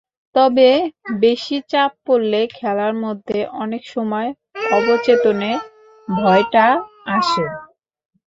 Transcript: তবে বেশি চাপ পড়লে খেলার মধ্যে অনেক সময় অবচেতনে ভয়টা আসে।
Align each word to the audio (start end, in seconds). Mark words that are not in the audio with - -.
তবে 0.35 0.69
বেশি 1.21 1.57
চাপ 1.71 1.91
পড়লে 2.05 2.41
খেলার 2.57 2.93
মধ্যে 3.03 3.39
অনেক 3.61 3.83
সময় 3.93 4.29
অবচেতনে 4.71 5.51
ভয়টা 6.07 6.67
আসে। 7.11 7.45